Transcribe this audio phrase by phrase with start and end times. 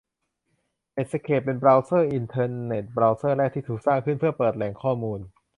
[0.93, 5.19] เน็ตสเคป เป็นบราวเซอร์อินเทอร์เน็ต บราวเซอร์แรกที่ถูกสร้างขึ้นเพื่อเปิดแหล่งข้อมูล